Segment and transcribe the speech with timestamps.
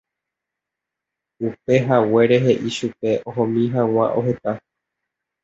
[1.47, 4.51] upehaguére he'i chupe ohomi hag̃ua oheka.